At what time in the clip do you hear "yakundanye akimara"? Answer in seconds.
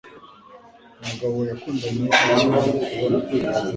1.49-2.69